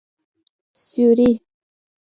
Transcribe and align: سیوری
سیوری 0.83 1.29